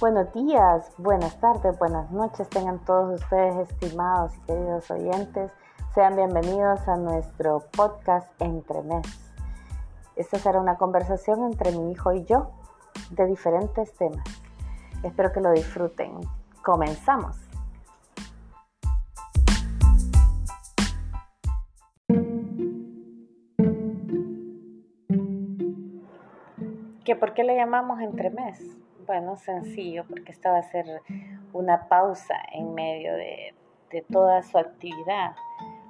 Buenos 0.00 0.32
días, 0.32 0.92
buenas 0.96 1.40
tardes, 1.40 1.76
buenas 1.76 2.08
noches 2.12 2.48
tengan 2.48 2.78
todos 2.84 3.20
ustedes 3.20 3.68
estimados 3.68 4.32
y 4.36 4.40
queridos 4.42 4.88
oyentes. 4.92 5.50
Sean 5.92 6.14
bienvenidos 6.14 6.86
a 6.86 6.96
nuestro 6.96 7.64
podcast 7.76 8.30
Entre 8.40 8.80
Mes. 8.82 9.04
Esta 10.14 10.38
será 10.38 10.60
una 10.60 10.76
conversación 10.76 11.42
entre 11.42 11.72
mi 11.72 11.90
hijo 11.90 12.12
y 12.12 12.24
yo 12.26 12.52
de 13.10 13.26
diferentes 13.26 13.92
temas. 13.94 14.22
Espero 15.02 15.32
que 15.32 15.40
lo 15.40 15.50
disfruten. 15.50 16.12
Comenzamos. 16.62 17.36
¿Que 27.04 27.16
¿Por 27.16 27.34
qué 27.34 27.42
le 27.42 27.56
llamamos 27.56 28.00
Entre 28.00 28.30
Mes? 28.30 28.78
Bueno, 29.08 29.36
sencillo, 29.36 30.04
porque 30.06 30.32
esta 30.32 30.52
va 30.52 30.58
a 30.58 30.62
ser 30.64 30.84
una 31.54 31.88
pausa 31.88 32.34
en 32.52 32.74
medio 32.74 33.14
de, 33.14 33.54
toda 34.12 34.42
su 34.42 34.58
actividad, 34.58 35.34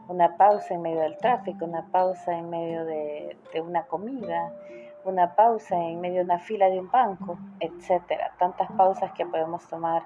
una 0.06 0.36
pausa 0.36 0.74
en 0.74 0.82
medio 0.82 1.00
del 1.00 1.18
tráfico, 1.18 1.64
una 1.64 1.84
pausa 1.91 2.38
en 2.38 2.48
medio 2.48 2.84
de, 2.84 3.36
una 3.60 3.82
comida, 3.86 4.52
una 5.04 5.34
pausa 5.34 5.74
en 5.74 6.00
medio 6.00 6.18
de 6.18 6.27
una 6.27 6.38
fila 6.38 6.70
de 6.70 6.78
un 6.78 6.92
banco, 6.92 7.36
etcétera. 7.58 8.30
Tantas 8.38 8.70
pausas 8.70 9.10
que 9.14 9.27
podemos 9.27 9.66
tomar. 9.66 10.05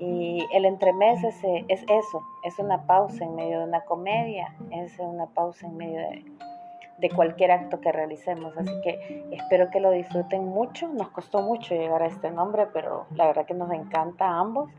Y 0.00 0.44
el 0.52 0.64
entremés 0.64 1.22
es, 1.22 1.40
es 1.68 1.84
eso, 1.88 2.26
es 2.42 2.58
una 2.58 2.82
pausa 2.86 3.22
en 3.22 3.36
medio 3.36 3.60
de 3.60 3.66
una 3.66 3.82
comedia, 3.82 4.52
es 4.72 4.98
una 4.98 5.26
pausa 5.26 5.64
en 5.64 5.76
medio 5.76 6.00
de 6.00 6.24
de 6.98 7.10
cualquier 7.10 7.50
acto 7.50 7.80
que 7.80 7.92
realicemos. 7.92 8.56
Así 8.56 8.72
que 8.82 9.24
espero 9.30 9.70
que 9.70 9.80
lo 9.80 9.90
disfruten 9.90 10.44
mucho. 10.44 10.88
Nos 10.88 11.08
costó 11.10 11.42
mucho 11.42 11.74
llegar 11.74 12.02
a 12.02 12.06
este 12.06 12.30
nombre, 12.30 12.66
pero 12.72 13.06
la 13.14 13.26
verdad 13.26 13.46
que 13.46 13.54
nos 13.54 13.70
encanta 13.72 14.26
a 14.26 14.40
ambos 14.40 14.70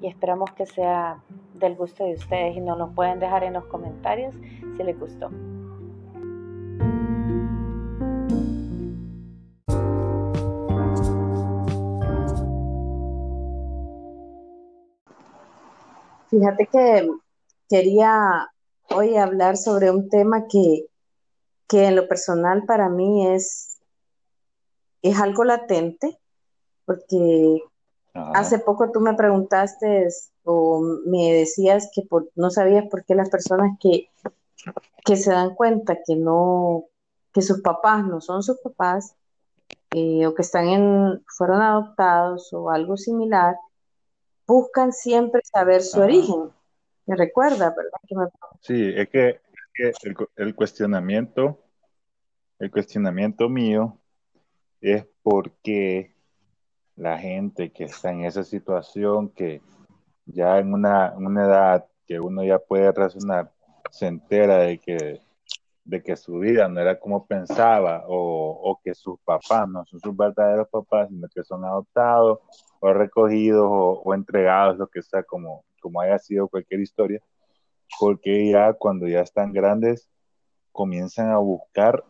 y 0.00 0.06
esperamos 0.06 0.50
que 0.52 0.66
sea 0.66 1.20
del 1.54 1.76
gusto 1.76 2.04
de 2.04 2.14
ustedes 2.14 2.56
y 2.56 2.60
nos 2.60 2.78
lo 2.78 2.88
pueden 2.88 3.20
dejar 3.20 3.44
en 3.44 3.54
los 3.54 3.64
comentarios 3.66 4.34
si 4.76 4.82
les 4.82 4.98
gustó. 4.98 5.30
Fíjate 16.30 16.66
que 16.66 17.10
quería 17.70 18.50
hoy 18.94 19.16
hablar 19.16 19.56
sobre 19.56 19.90
un 19.90 20.10
tema 20.10 20.46
que 20.46 20.87
que 21.68 21.84
en 21.84 21.96
lo 21.96 22.08
personal 22.08 22.64
para 22.64 22.88
mí 22.88 23.28
es, 23.28 23.78
es 25.02 25.20
algo 25.20 25.44
latente, 25.44 26.18
porque 26.86 27.62
hace 28.14 28.58
poco 28.58 28.90
tú 28.90 29.00
me 29.00 29.14
preguntaste 29.14 30.08
o 30.44 30.80
me 31.04 31.32
decías 31.34 31.90
que 31.94 32.02
no 32.34 32.50
sabías 32.50 32.86
por 32.90 33.04
qué 33.04 33.14
las 33.14 33.28
personas 33.28 33.76
que, 33.80 34.08
que 35.04 35.16
se 35.16 35.30
dan 35.30 35.54
cuenta 35.54 35.98
que 36.04 36.16
no, 36.16 36.86
que 37.32 37.42
sus 37.42 37.60
papás 37.60 38.04
no 38.04 38.20
son 38.22 38.42
sus 38.42 38.58
papás, 38.60 39.14
eh, 39.90 40.26
o 40.26 40.34
que 40.34 40.42
están 40.42 40.68
en, 40.68 41.22
fueron 41.26 41.60
adoptados 41.60 42.52
o 42.52 42.70
algo 42.70 42.96
similar, 42.96 43.56
buscan 44.46 44.92
siempre 44.92 45.42
saber 45.44 45.82
su 45.82 46.00
origen. 46.00 46.50
¿Me 47.06 47.16
recuerda, 47.16 47.74
verdad? 47.74 48.30
Sí, 48.60 48.92
es 48.94 49.08
que 49.08 49.40
el, 50.36 50.54
cuestionamiento, 50.54 51.62
el 52.58 52.70
cuestionamiento 52.70 53.48
mío 53.48 53.98
es 54.80 55.06
porque 55.22 56.14
la 56.96 57.18
gente 57.18 57.70
que 57.70 57.84
está 57.84 58.10
en 58.10 58.24
esa 58.24 58.42
situación, 58.42 59.28
que 59.30 59.62
ya 60.26 60.58
en 60.58 60.74
una, 60.74 61.14
edad 61.44 61.86
que 62.06 62.18
uno 62.18 62.44
ya 62.44 62.58
puede 62.58 62.90
razonar, 62.92 63.52
se 63.90 64.06
entera 64.06 64.58
de 64.58 64.78
que, 64.78 65.20
de 65.84 66.02
que 66.02 66.16
su 66.16 66.38
vida 66.40 66.68
no 66.68 66.80
era 66.80 66.98
como 66.98 67.26
pensaba 67.26 68.04
o, 68.08 68.80
que 68.82 68.94
sus 68.94 69.18
papás 69.20 69.68
no 69.68 69.84
son 69.86 70.00
sus 70.00 70.16
verdaderos 70.16 70.68
papás, 70.68 71.08
sino 71.08 71.28
que 71.28 71.42
son 71.42 71.64
adoptados 71.64 72.40
o 72.80 72.92
recogidos 72.92 73.66
o, 73.68 74.02
o 74.04 74.14
entregados, 74.14 74.76
lo 74.78 74.88
que 74.88 75.02
sea, 75.02 75.22
como, 75.22 75.64
como 75.80 76.00
haya 76.00 76.18
sido 76.18 76.48
cualquier 76.48 76.80
historia 76.80 77.20
porque 77.98 78.50
ya 78.50 78.72
cuando 78.72 79.06
ya 79.06 79.20
están 79.20 79.52
grandes 79.52 80.08
comienzan 80.72 81.30
a 81.30 81.38
buscar 81.38 82.04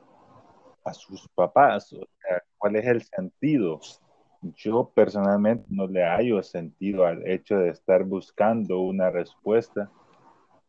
a 0.85 0.93
sus 0.93 1.29
papás, 1.35 1.93
o 1.93 2.07
sea, 2.21 2.43
¿cuál 2.57 2.77
es 2.77 2.87
el 2.87 3.03
sentido? 3.03 3.81
Yo 4.57 4.91
personalmente 4.95 5.67
no 5.69 5.87
le 5.87 6.05
hallo 6.05 6.43
sentido 6.43 7.07
al 7.07 7.27
hecho 7.27 7.59
de 7.59 7.71
estar 7.71 8.05
buscando 8.05 8.81
una 8.81 9.11
respuesta 9.11 9.91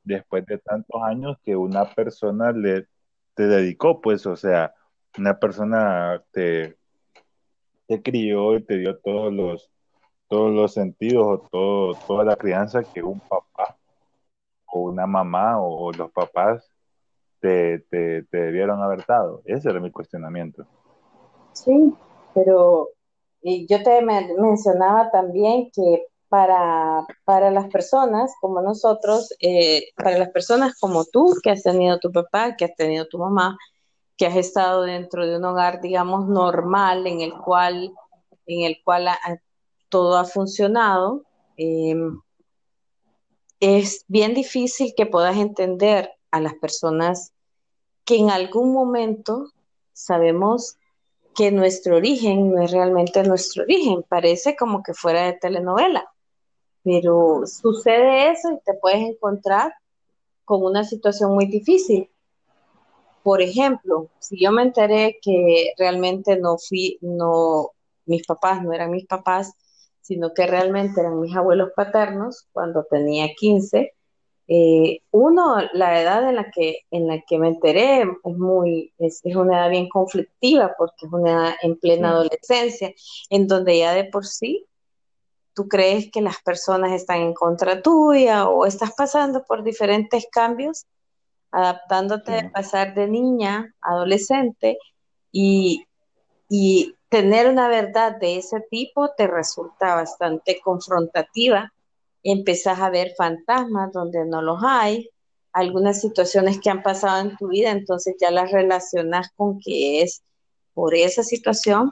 después 0.03 0.45
de 0.45 0.57
tantos 0.57 1.01
años 1.03 1.37
que 1.43 1.55
una 1.55 1.85
persona 1.93 2.51
le 2.51 2.87
te 3.35 3.47
dedicó, 3.47 4.01
pues, 4.01 4.25
o 4.25 4.35
sea, 4.35 4.73
una 5.17 5.39
persona 5.39 6.21
te, 6.31 6.77
te 7.87 8.01
crió 8.01 8.57
y 8.57 8.63
te 8.63 8.77
dio 8.77 8.97
todos 8.97 9.31
los 9.33 9.69
todos 10.27 10.53
los 10.53 10.73
sentidos 10.73 11.25
o 11.25 11.47
todo, 11.49 11.95
toda 12.05 12.23
la 12.23 12.35
crianza 12.35 12.83
que 12.83 13.01
un 13.01 13.19
papá 13.19 13.68
o 14.71 14.81
una 14.81 15.05
mamá 15.05 15.61
o, 15.61 15.91
los 15.91 16.11
papás 16.11 16.69
te, 17.39 17.79
te, 17.89 18.25
debieron 18.31 18.81
haber 18.81 19.05
dado. 19.05 19.41
Ese 19.45 19.69
era 19.69 19.79
mi 19.79 19.91
cuestionamiento. 19.91 20.65
Sí, 21.53 21.93
pero 22.33 22.89
yo 23.41 23.83
te 23.83 24.01
mencionaba 24.01 25.09
también 25.11 25.69
que 25.73 26.07
para, 26.29 27.05
para 27.25 27.49
las 27.51 27.67
personas 27.69 28.33
como 28.39 28.61
nosotros, 28.61 29.33
eh, 29.39 29.89
para 29.95 30.17
las 30.17 30.29
personas 30.29 30.77
como 30.79 31.05
tú, 31.05 31.35
que 31.43 31.49
has 31.49 31.63
tenido 31.63 31.97
tu 31.99 32.11
papá, 32.11 32.55
que 32.55 32.65
has 32.65 32.75
tenido 32.75 33.07
tu 33.07 33.17
mamá, 33.17 33.57
que 34.15 34.27
has 34.27 34.35
estado 34.35 34.83
dentro 34.83 35.25
de 35.25 35.37
un 35.37 35.45
hogar, 35.45 35.81
digamos, 35.81 36.27
normal, 36.27 37.07
en 37.07 37.21
el 37.21 37.33
cual, 37.33 37.91
en 38.45 38.63
el 38.63 38.77
cual 38.83 39.07
todo 39.89 40.17
ha 40.17 40.25
funcionado, 40.25 41.23
eh, 41.57 41.95
es 43.59 44.05
bien 44.07 44.33
difícil 44.33 44.93
que 44.95 45.05
puedas 45.05 45.37
entender 45.37 46.11
a 46.31 46.39
las 46.39 46.53
personas 46.55 47.33
que 48.05 48.17
en 48.17 48.29
algún 48.29 48.73
momento 48.73 49.51
sabemos 49.93 50.77
que 51.35 51.51
nuestro 51.51 51.97
origen 51.97 52.51
no 52.51 52.61
es 52.61 52.71
realmente 52.71 53.23
nuestro 53.23 53.63
origen, 53.63 54.03
parece 54.07 54.55
como 54.55 54.81
que 54.83 54.93
fuera 54.93 55.23
de 55.23 55.33
telenovela, 55.33 56.11
pero 56.83 57.43
sucede 57.45 58.31
eso 58.31 58.51
y 58.51 58.59
te 58.65 58.73
puedes 58.73 59.01
encontrar 59.01 59.73
con 60.45 60.63
una 60.63 60.83
situación 60.83 61.33
muy 61.33 61.45
difícil. 61.45 62.09
Por 63.23 63.41
ejemplo, 63.41 64.09
si 64.19 64.41
yo 64.41 64.51
me 64.51 64.63
enteré 64.63 65.19
que 65.21 65.73
realmente 65.77 66.37
no 66.37 66.57
fui, 66.57 66.97
no, 67.01 67.71
mis 68.05 68.25
papás 68.25 68.63
no 68.63 68.73
eran 68.73 68.91
mis 68.91 69.05
papás, 69.05 69.53
sino 70.09 70.33
que 70.33 70.47
realmente 70.47 71.01
eran 71.01 71.21
mis 71.21 71.35
abuelos 71.35 71.69
paternos 71.75 72.47
cuando 72.51 72.83
tenía 72.83 73.27
15. 73.35 73.93
Eh, 74.47 75.01
uno, 75.11 75.57
la 75.73 76.01
edad 76.01 76.27
en 76.27 76.35
la 76.35 76.49
que, 76.49 76.79
en 76.89 77.05
la 77.05 77.21
que 77.21 77.37
me 77.37 77.49
enteré 77.49 78.01
es, 78.01 78.07
muy, 78.35 78.91
es, 78.97 79.21
una 79.35 79.59
edad 79.59 79.69
bien 79.69 79.87
conflictiva 79.87 80.73
porque 80.79 81.05
es 81.05 81.13
una 81.13 81.29
edad 81.29 81.53
en 81.61 81.77
plena 81.77 82.09
adolescencia, 82.09 82.91
en 83.29 83.45
donde 83.45 83.77
ya 83.77 83.93
de 83.93 84.05
por 84.05 84.25
sí 84.25 84.65
tú 85.53 85.67
crees 85.67 86.09
que 86.11 86.21
las 86.21 86.41
personas 86.41 86.91
están 86.93 87.21
en 87.21 87.35
contra 87.35 87.83
tuya 87.83 88.49
o 88.49 88.65
estás 88.65 88.93
pasando 88.97 89.43
por 89.43 89.63
diferentes 89.63 90.25
cambios, 90.31 90.87
adaptándote 91.51 92.39
a 92.39 92.51
pasar 92.51 92.95
de 92.95 93.07
niña 93.07 93.75
a 93.79 93.91
adolescente 93.91 94.79
y, 95.31 95.85
y 96.49 96.95
tener 97.09 97.49
una 97.49 97.67
verdad 97.67 98.17
de 98.17 98.37
ese 98.37 98.61
tipo 98.61 99.09
te 99.17 99.27
resulta 99.27 99.95
bastante 99.95 100.59
confrontativa. 100.61 101.73
Empezás 102.23 102.79
a 102.79 102.89
ver 102.89 103.13
fantasmas 103.17 103.91
donde 103.91 104.25
no 104.25 104.41
los 104.41 104.59
hay, 104.63 105.09
algunas 105.51 105.99
situaciones 105.99 106.59
que 106.59 106.69
han 106.69 106.83
pasado 106.83 107.21
en 107.21 107.35
tu 107.35 107.47
vida, 107.47 107.71
entonces 107.71 108.15
ya 108.19 108.29
las 108.29 108.51
relacionas 108.51 109.31
con 109.35 109.59
que 109.59 110.03
es 110.03 110.21
por 110.73 110.93
esa 110.93 111.23
situación 111.23 111.91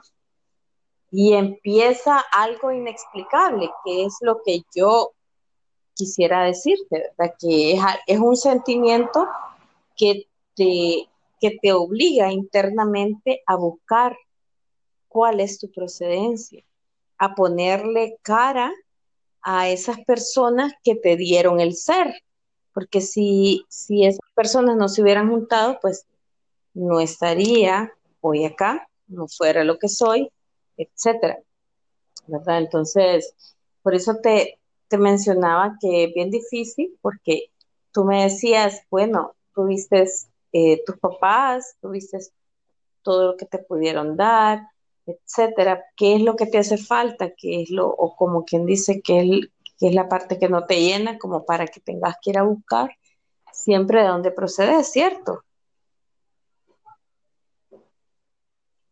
y 1.10 1.32
empieza 1.32 2.22
algo 2.32 2.70
inexplicable, 2.70 3.70
que 3.84 4.04
es 4.04 4.14
lo 4.20 4.40
que 4.44 4.62
yo 4.74 5.12
quisiera 5.94 6.44
decirte, 6.44 7.10
¿verdad? 7.18 7.34
Que 7.40 7.72
es, 7.72 7.80
es 8.06 8.20
un 8.20 8.36
sentimiento 8.36 9.26
que 9.96 10.28
te, 10.54 11.08
que 11.40 11.58
te 11.60 11.72
obliga 11.72 12.30
internamente 12.30 13.42
a 13.46 13.56
buscar 13.56 14.16
cuál 15.18 15.40
es 15.40 15.58
tu 15.58 15.68
procedencia, 15.72 16.62
a 17.18 17.34
ponerle 17.34 18.20
cara 18.22 18.72
a 19.42 19.68
esas 19.68 19.98
personas 20.04 20.74
que 20.84 20.94
te 20.94 21.16
dieron 21.16 21.58
el 21.58 21.74
ser, 21.74 22.22
porque 22.72 23.00
si, 23.00 23.64
si 23.68 24.04
esas 24.04 24.30
personas 24.32 24.76
no 24.76 24.88
se 24.88 25.02
hubieran 25.02 25.28
juntado, 25.28 25.80
pues 25.82 26.06
no 26.72 27.00
estaría 27.00 27.92
hoy 28.20 28.44
acá, 28.44 28.88
no 29.08 29.26
fuera 29.26 29.64
lo 29.64 29.76
que 29.80 29.88
soy, 29.88 30.30
etcétera. 30.76 31.40
¿verdad? 32.28 32.58
Entonces, 32.58 33.34
por 33.82 33.96
eso 33.96 34.18
te, 34.22 34.60
te 34.86 34.98
mencionaba 34.98 35.78
que 35.80 36.04
es 36.04 36.14
bien 36.14 36.30
difícil 36.30 36.96
porque 37.02 37.50
tú 37.90 38.04
me 38.04 38.22
decías, 38.22 38.82
bueno, 38.88 39.34
tuviste 39.52 40.04
eh, 40.52 40.80
tus 40.86 40.96
papás, 40.98 41.74
tuviste 41.80 42.18
todo 43.02 43.32
lo 43.32 43.36
que 43.36 43.46
te 43.46 43.58
pudieron 43.58 44.16
dar, 44.16 44.68
etcétera. 45.08 45.84
¿Qué 45.96 46.16
es 46.16 46.22
lo 46.22 46.36
que 46.36 46.46
te 46.46 46.58
hace 46.58 46.76
falta? 46.76 47.30
¿Qué 47.36 47.62
es 47.62 47.70
lo, 47.70 47.88
o 47.88 48.16
como 48.16 48.44
quien 48.44 48.66
dice, 48.66 49.00
que 49.02 49.20
es, 49.20 49.48
es 49.80 49.94
la 49.94 50.08
parte 50.08 50.38
que 50.38 50.48
no 50.48 50.66
te 50.66 50.80
llena, 50.80 51.18
como 51.18 51.44
para 51.44 51.66
que 51.66 51.80
tengas 51.80 52.16
que 52.22 52.30
ir 52.30 52.38
a 52.38 52.42
buscar 52.42 52.90
siempre 53.52 54.02
de 54.02 54.08
dónde 54.08 54.30
procedes, 54.30 54.90
¿cierto? 54.92 55.44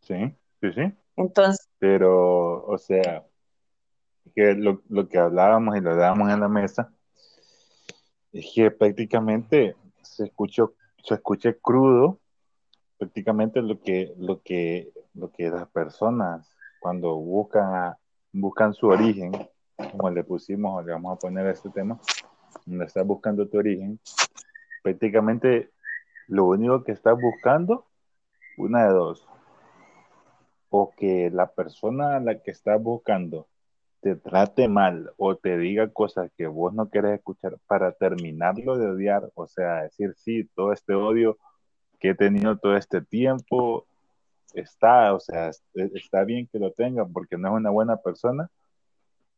Sí, 0.01 0.35
sí, 0.61 0.71
sí. 0.73 0.93
Entonces. 1.15 1.67
Pero, 1.79 2.65
o 2.65 2.77
sea, 2.77 3.25
que 4.35 4.53
lo, 4.53 4.81
lo 4.89 5.07
que 5.07 5.17
hablábamos 5.17 5.77
y 5.77 5.81
lo 5.81 5.95
dábamos 5.95 6.31
en 6.31 6.39
la 6.39 6.47
mesa, 6.47 6.93
es 8.31 8.51
que 8.53 8.71
prácticamente 8.71 9.75
se 10.01 10.25
escuchó, 10.25 10.75
se 11.03 11.15
escucha 11.15 11.53
crudo 11.53 12.19
prácticamente 12.97 13.61
lo 13.61 13.79
que, 13.79 14.13
lo 14.17 14.41
que, 14.41 14.91
lo 15.17 15.31
que 15.31 15.49
las 15.49 15.67
personas 15.69 16.49
cuando 16.79 17.15
buscan, 17.15 17.95
buscan 18.31 18.73
su 18.73 18.87
origen, 18.87 19.31
como 19.91 20.09
le 20.09 20.23
pusimos, 20.23 20.85
le 20.85 20.93
vamos 20.93 21.17
a 21.17 21.19
poner 21.19 21.47
este 21.47 21.69
tema, 21.69 21.99
donde 22.65 22.85
estás 22.85 23.05
buscando 23.05 23.47
tu 23.47 23.57
origen, 23.57 23.99
prácticamente 24.83 25.71
lo 26.27 26.45
único 26.45 26.83
que 26.83 26.91
estás 26.91 27.19
buscando, 27.19 27.85
una 28.57 28.87
de 28.87 28.93
dos, 28.93 29.27
o 30.69 30.91
que 30.95 31.29
la 31.31 31.47
persona 31.47 32.17
a 32.17 32.19
la 32.19 32.39
que 32.41 32.51
estás 32.51 32.81
buscando 32.81 33.47
te 34.01 34.15
trate 34.15 34.67
mal 34.67 35.11
o 35.17 35.35
te 35.35 35.57
diga 35.57 35.91
cosas 35.91 36.31
que 36.37 36.45
vos 36.45 36.73
no 36.73 36.89
querés 36.89 37.17
escuchar 37.17 37.57
para 37.65 37.93
terminarlo 37.93 38.77
de 38.77 38.87
odiar, 38.91 39.31
o 39.33 39.47
sea, 39.47 39.83
decir, 39.83 40.13
sí, 40.15 40.47
todo 40.55 40.71
este 40.71 40.93
odio 40.93 41.37
que 41.99 42.09
he 42.09 42.15
tenido 42.15 42.57
todo 42.57 42.77
este 42.77 43.01
tiempo 43.01 43.87
está, 44.53 45.13
o 45.13 45.19
sea, 45.19 45.51
está 45.73 46.23
bien 46.23 46.47
que 46.51 46.59
lo 46.59 46.71
tengan 46.71 47.11
porque 47.11 47.37
no 47.37 47.49
es 47.49 47.53
una 47.55 47.69
buena 47.69 47.97
persona, 47.97 48.49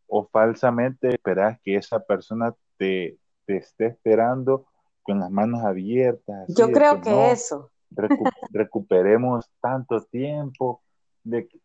o 0.07 0.27
falsamente 0.27 1.09
esperas 1.09 1.59
que 1.61 1.75
esa 1.75 1.99
persona 1.99 2.53
te, 2.77 3.17
te 3.45 3.57
esté 3.57 3.87
esperando 3.87 4.65
con 5.03 5.19
las 5.19 5.29
manos 5.29 5.63
abiertas. 5.63 6.47
Yo 6.55 6.71
creo 6.71 7.01
que, 7.01 7.31
eso. 7.31 7.69
recuperemos 8.51 9.49
tanto 9.61 10.01
tiempo, 10.03 10.81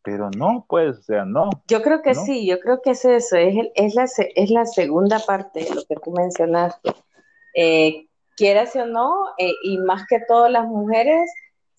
pero 0.02 0.30
no, 0.30 0.66
pues, 0.68 0.98
o 0.98 1.02
sea, 1.02 1.24
no. 1.24 1.50
Yo 1.68 1.82
creo 1.82 2.02
que 2.02 2.14
sí, 2.14 2.46
yo 2.46 2.58
creo 2.60 2.80
que 2.82 2.90
es 2.90 3.04
eso, 3.04 3.36
es, 3.36 3.54
es, 3.74 3.94
la, 3.94 4.04
es 4.34 4.50
la 4.50 4.66
segunda 4.66 5.18
parte 5.20 5.64
de 5.64 5.74
lo 5.74 5.82
que 5.84 5.96
tú 5.96 6.10
mencionaste. 6.12 6.90
Eh, 7.54 8.08
quieras 8.36 8.74
o 8.76 8.86
no, 8.86 9.26
eh, 9.38 9.52
y 9.62 9.78
más 9.78 10.04
que 10.08 10.20
todo 10.26 10.48
las 10.48 10.66
mujeres, 10.66 11.30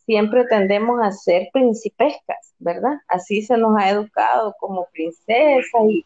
siempre 0.05 0.45
tendemos 0.45 0.99
a 1.01 1.11
ser 1.11 1.49
principescas, 1.51 2.53
¿verdad? 2.59 2.93
Así 3.07 3.41
se 3.41 3.57
nos 3.57 3.77
ha 3.77 3.89
educado 3.89 4.55
como 4.59 4.87
princesa 4.93 5.77
y, 5.87 6.05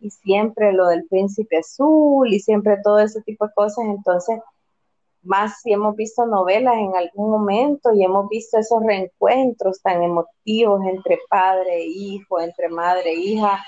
y 0.00 0.10
siempre 0.10 0.72
lo 0.72 0.88
del 0.88 1.06
príncipe 1.06 1.58
azul 1.58 2.32
y 2.32 2.40
siempre 2.40 2.76
todo 2.82 2.98
ese 3.00 3.22
tipo 3.22 3.46
de 3.46 3.52
cosas. 3.54 3.84
Entonces, 3.86 4.38
más 5.22 5.60
si 5.62 5.72
hemos 5.72 5.96
visto 5.96 6.26
novelas 6.26 6.76
en 6.76 6.96
algún 6.96 7.30
momento 7.30 7.92
y 7.92 8.04
hemos 8.04 8.28
visto 8.28 8.58
esos 8.58 8.82
reencuentros 8.82 9.80
tan 9.82 10.02
emotivos 10.02 10.80
entre 10.86 11.18
padre 11.28 11.82
e 11.82 11.86
hijo, 11.86 12.40
entre 12.40 12.68
madre 12.68 13.10
e 13.10 13.20
hija, 13.20 13.64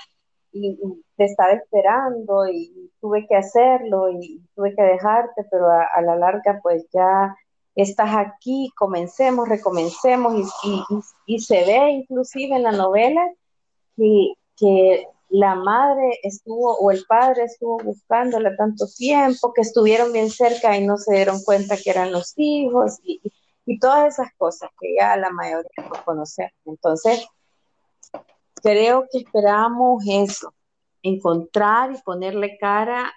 y, 0.51 0.77
te 1.15 1.25
estaba 1.25 1.51
esperando 1.53 2.47
y 2.47 2.91
tuve 2.99 3.27
que 3.27 3.35
hacerlo 3.35 4.09
y 4.09 4.41
tuve 4.55 4.75
que 4.75 4.81
dejarte, 4.81 5.45
pero 5.51 5.67
a, 5.69 6.01
la 6.01 6.15
larga 6.15 6.59
pues 6.63 6.85
ya 6.91 7.35
estás 7.75 8.15
aquí, 8.15 8.71
comencemos, 8.75 9.47
recomencemos 9.47 10.51
y, 11.25 11.39
se 11.39 11.63
ve 11.65 11.91
inclusive 11.91 12.55
en 12.55 12.63
la 12.63 12.71
novela 12.71 13.25
que, 13.95 14.33
que 14.57 15.07
la 15.29 15.55
madre 15.55 16.19
estuvo 16.23 16.75
o 16.77 16.91
el 16.91 17.05
padre 17.07 17.43
estuvo 17.43 17.77
buscándola 17.77 18.55
tanto 18.57 18.85
tiempo, 18.97 19.53
que 19.53 19.61
estuvieron 19.61 20.11
bien 20.11 20.29
cerca 20.29 20.77
y 20.77 20.85
no 20.85 20.97
se 20.97 21.15
dieron 21.15 21.41
cuenta 21.43 21.77
que 21.77 21.89
eran 21.89 22.11
los 22.11 22.33
hijos 22.35 22.99
y, 23.03 23.21
y 23.65 23.79
todas 23.79 24.13
esas 24.13 24.33
cosas 24.37 24.69
que 24.79 24.95
ya 24.99 25.15
la 25.15 25.29
mayoría 25.29 25.69
no 25.77 26.03
conocemos. 26.03 26.51
Entonces, 26.65 27.25
creo 28.61 29.07
que 29.11 29.19
esperamos 29.19 30.03
eso, 30.07 30.53
encontrar 31.01 31.93
y 31.93 32.01
ponerle 32.01 32.57
cara 32.57 33.11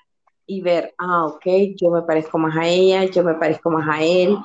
y 0.46 0.61
ver, 0.61 0.94
ah, 0.99 1.26
ok, 1.26 1.44
yo 1.76 1.91
me 1.91 2.02
parezco 2.02 2.38
más 2.38 2.56
a 2.56 2.67
ella, 2.67 3.05
yo 3.05 3.23
me 3.23 3.35
parezco 3.35 3.70
más 3.70 3.88
a 3.88 4.02
él, 4.02 4.37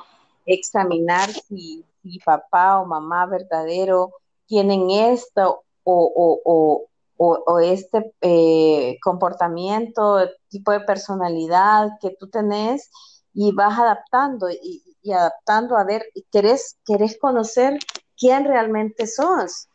examinar 0.46 1.30
si, 1.30 1.84
si 2.02 2.18
papá 2.20 2.80
o 2.80 2.86
mamá 2.86 3.26
verdadero 3.26 4.12
tienen 4.46 4.90
esto 4.90 5.62
o, 5.84 6.40
o, 6.44 6.88
o, 7.16 7.58
este 7.60 8.14
eh, 8.22 8.98
comportamiento, 9.02 10.28
tipo 10.48 10.72
de 10.72 10.80
personalidad 10.80 11.90
que 12.00 12.16
tú 12.18 12.28
tenés 12.28 12.90
y 13.34 13.52
vas 13.52 13.78
adaptando 13.78 14.48
y, 14.50 14.82
adaptando 15.12 15.76
a 15.76 15.84
ver, 15.84 16.04
querés, 16.30 16.78
querés 16.84 17.18
conocer 17.18 17.78
quién 18.16 18.44
realmente 18.44 19.06
sos. 19.06 19.68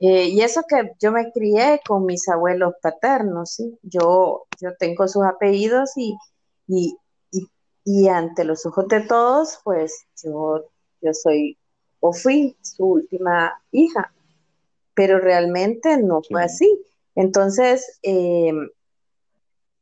Eh, 0.00 0.28
y 0.28 0.40
eso 0.42 0.62
que 0.68 0.92
yo 1.00 1.12
me 1.12 1.32
crié 1.32 1.80
con 1.86 2.04
mis 2.04 2.28
abuelos 2.28 2.74
paternos, 2.80 3.52
¿sí? 3.52 3.78
Yo, 3.82 4.46
yo 4.60 4.76
tengo 4.78 5.08
sus 5.08 5.24
apellidos 5.24 5.90
y, 5.96 6.16
y, 6.68 6.96
y, 7.84 8.08
ante 8.08 8.44
los 8.44 8.64
ojos 8.66 8.86
de 8.88 9.00
todos, 9.00 9.60
pues 9.64 10.06
yo, 10.22 10.64
yo 11.00 11.12
soy 11.14 11.58
o 12.00 12.12
fui 12.12 12.56
su 12.62 12.84
última 12.84 13.60
hija 13.72 14.12
pero 14.98 15.20
realmente 15.20 16.02
no 16.02 16.22
fue 16.28 16.42
así. 16.42 16.84
Entonces, 17.14 18.00
eh, 18.02 18.50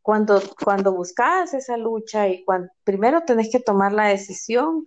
cuando, 0.02 0.42
cuando 0.62 0.92
buscas 0.92 1.54
esa 1.54 1.78
lucha 1.78 2.28
y 2.28 2.44
cuando 2.44 2.68
primero 2.84 3.22
tenés 3.22 3.50
que 3.50 3.58
tomar 3.58 3.94
la 3.94 4.08
decisión, 4.08 4.86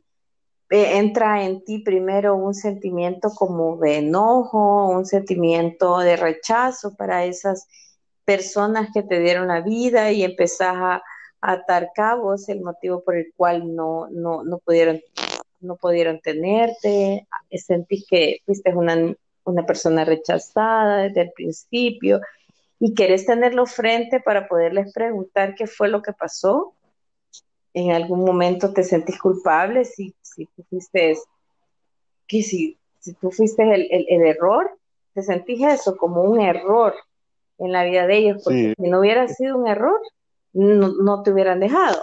entra 0.69 1.43
en 1.43 1.63
ti 1.63 1.79
primero 1.79 2.35
un 2.35 2.53
sentimiento 2.53 3.29
como 3.31 3.77
de 3.77 3.97
enojo, 3.97 4.89
un 4.89 5.05
sentimiento 5.05 5.99
de 5.99 6.15
rechazo 6.15 6.95
para 6.95 7.25
esas 7.25 7.67
personas 8.25 8.89
que 8.93 9.01
te 9.01 9.19
dieron 9.19 9.47
la 9.47 9.61
vida 9.61 10.11
y 10.11 10.23
empezás 10.23 10.75
a, 10.75 11.03
atar 11.41 11.91
cabos, 11.95 12.49
el 12.49 12.59
motivo 12.59 13.01
por 13.01 13.15
el 13.15 13.31
cual 13.33 13.73
no, 13.73 14.09
no, 14.11 14.43
no, 14.43 14.57
pudieron, 14.57 14.99
no 15.61 15.77
pudieron 15.77 16.19
tenerte, 16.19 17.25
sentís 17.49 18.05
que 18.09 18.41
fuiste 18.45 18.75
una 18.75 19.15
una 19.49 19.65
persona 19.65 20.05
rechazada 20.05 21.03
desde 21.03 21.21
el 21.21 21.31
principio 21.31 22.21
y 22.79 22.93
querés 22.93 23.25
tenerlo 23.25 23.65
frente 23.65 24.19
para 24.21 24.47
poderles 24.47 24.93
preguntar 24.93 25.55
qué 25.55 25.67
fue 25.67 25.89
lo 25.89 26.01
que 26.01 26.13
pasó. 26.13 26.73
En 27.73 27.91
algún 27.91 28.23
momento 28.25 28.73
te 28.73 28.83
sentís 28.83 29.19
culpable 29.19 29.85
si, 29.85 30.13
si 30.21 30.45
tú 30.47 30.63
fuiste, 30.69 31.17
que 32.27 32.41
si, 32.41 32.77
si 32.99 33.13
tú 33.13 33.31
fuiste 33.31 33.63
el, 33.63 33.87
el, 33.91 34.21
error, 34.25 34.71
te 35.13 35.21
sentís 35.21 35.61
eso 35.63 35.95
como 35.97 36.23
un 36.23 36.41
error 36.41 36.93
en 37.59 37.71
la 37.71 37.83
vida 37.83 38.07
de 38.07 38.17
ellos, 38.17 38.41
porque 38.43 38.73
si 38.77 38.89
no 38.89 38.99
hubiera 38.99 39.27
sido 39.27 39.57
un 39.57 39.67
error, 39.67 39.99
no, 40.53 40.93
no, 41.01 41.23
te 41.23 41.31
hubieran 41.31 41.59
dejado. 41.59 42.01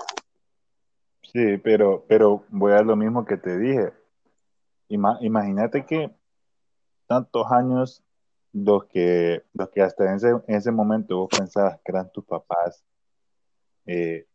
Sí, 1.23 1.59
pero, 1.59 2.05
pero 2.07 2.45
voy 2.51 2.73
a 2.73 2.83
lo 2.83 2.95
mismo 2.95 3.25
que 3.25 3.37
te 3.37 3.59
dije. 3.59 3.93
imagínate 4.89 5.85
que 5.85 6.11
tantos 7.07 7.51
años 7.51 8.03
los 8.53 8.87
que, 8.87 9.43
los 9.53 9.69
que 9.71 9.83
hasta 9.83 10.05
en 10.09 10.17
ese, 10.17 10.29
en 10.31 10.55
ese 10.55 10.71
momento 10.71 11.19
vos 11.19 11.29
pensabas 11.37 11.79
que 11.85 11.93
eran 11.93 12.11
tus 12.11 12.25
papás, 12.25 12.83
eh, 13.87 14.27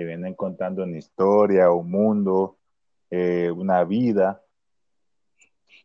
te 0.00 0.06
vienen 0.06 0.32
contando 0.32 0.82
una 0.82 0.96
historia, 0.96 1.70
un 1.70 1.90
mundo, 1.90 2.56
eh, 3.10 3.50
una 3.50 3.84
vida, 3.84 4.42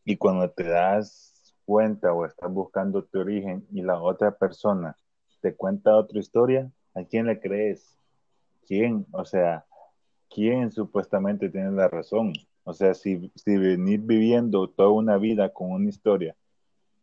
y 0.06 0.16
cuando 0.16 0.50
te 0.50 0.64
das 0.64 1.54
cuenta 1.66 2.14
o 2.14 2.26
estás 2.26 2.50
buscando 2.50 3.04
tu 3.04 3.20
origen 3.20 3.68
y 3.74 3.82
la 3.82 4.02
otra 4.02 4.32
persona 4.32 4.96
te 5.42 5.54
cuenta 5.54 5.98
otra 5.98 6.18
historia, 6.18 6.72
¿a 6.94 7.04
quién 7.04 7.26
le 7.26 7.42
crees? 7.42 7.98
¿Quién? 8.66 9.06
O 9.12 9.26
sea, 9.26 9.66
¿quién 10.30 10.72
supuestamente 10.72 11.50
tiene 11.50 11.72
la 11.72 11.90
razón? 11.90 12.32
O 12.64 12.72
sea, 12.72 12.94
si, 12.94 13.34
si 13.36 13.58
venir 13.58 14.00
viviendo 14.00 14.70
toda 14.70 14.92
una 14.92 15.18
vida 15.18 15.52
con 15.52 15.72
una 15.72 15.90
historia 15.90 16.38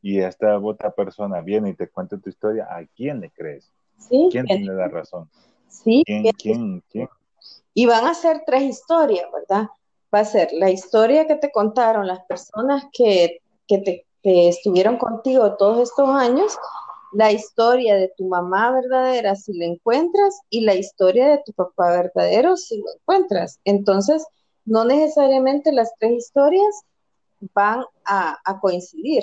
y 0.01 0.21
esta 0.21 0.59
otra 0.59 0.93
persona 0.93 1.43
viene 1.43 1.69
y 1.69 1.75
te 1.75 1.89
cuenta 1.89 2.17
tu 2.17 2.31
historia, 2.31 2.69
¿a 2.71 2.87
quién 2.87 3.21
le 3.21 3.29
crees? 3.29 3.71
¿Quién 4.31 4.47
tiene 4.47 4.73
la 4.73 4.89
razón? 4.89 5.29
Sí. 5.73 6.03
¿Quién, 6.07 6.33
quién, 6.33 6.85
quién? 6.91 7.09
Y 7.75 7.87
van 7.87 8.07
a 8.07 8.15
ser 8.15 8.43
tres 8.47 8.63
historias, 8.63 9.27
¿verdad? 9.33 9.69
Va 10.15 10.21
a 10.21 10.25
ser 10.25 10.53
la 10.53 10.71
historia 10.71 11.27
que 11.27 11.37
te 11.37 11.51
contaron 11.51 12.07
las 12.07 12.25
personas 12.27 12.85
que, 12.93 13.41
que, 13.67 13.79
te, 13.79 14.07
que 14.23 14.49
estuvieron 14.49 14.99
contigo 14.99 15.57
todos 15.57 15.89
estos 15.89 16.09
años 16.09 16.57
la 17.13 17.31
historia 17.31 17.95
de 17.97 18.13
tu 18.17 18.27
mamá 18.27 18.73
verdadera 18.73 19.37
si 19.37 19.53
la 19.53 19.67
encuentras 19.67 20.41
y 20.49 20.63
la 20.63 20.75
historia 20.75 21.29
de 21.29 21.43
tu 21.45 21.53
papá 21.53 21.91
verdadero 21.91 22.57
si 22.57 22.79
lo 22.79 22.87
encuentras. 22.95 23.61
Entonces, 23.65 24.27
no 24.65 24.85
necesariamente 24.85 25.73
las 25.73 25.93
tres 25.99 26.13
historias 26.13 26.83
van 27.55 27.85
a, 28.05 28.39
coincidir, 28.61 29.23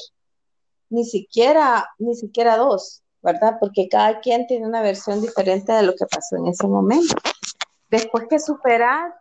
ni 0.90 1.06
siquiera, 1.06 1.88
ni 1.98 2.16
siquiera 2.16 2.58
dos, 2.58 3.02
¿verdad? 3.22 3.58
Porque 3.60 3.88
cada 3.90 4.20
quien 4.20 4.48
tiene 4.48 4.68
una 4.68 4.82
versión 4.82 5.22
diferente 5.22 5.72
de 5.72 5.84
lo 5.84 5.94
que 5.94 6.06
pasó 6.06 6.38
en 6.38 6.48
ese 6.48 6.68
momento. 6.68 7.16
Después 7.90 8.26
que 8.30 8.40
superar 8.40 9.14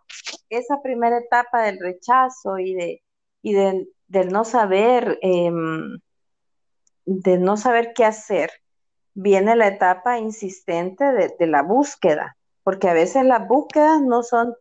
esa 0.50 0.80
primera 0.82 1.18
etapa 1.18 1.62
del 1.62 1.78
rechazo 1.78 2.58
y 2.58 2.74
de, 2.74 3.02
y 3.42 3.54
de, 3.54 3.88
del 4.06 4.28
no 4.28 4.44
saber, 4.44 5.18
em, 5.22 5.98
de 7.06 7.38
no 7.38 7.56
saber 7.56 7.92
qué 7.94 8.04
hacer, 8.04 8.50
viene 9.14 9.56
la 9.56 9.68
etapa 9.68 10.18
insistente 10.18 11.04
de, 11.04 11.34
de 11.38 11.46
la 11.46 11.62
búsqueda, 11.62 12.36
porque 12.62 12.88
a 12.88 12.92
veces 12.92 13.24
las 13.24 13.48
búsquedas 13.48 14.00
no 14.02 14.22
son 14.22 14.54